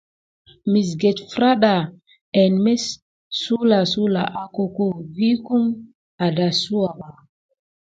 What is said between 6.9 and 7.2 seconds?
ba.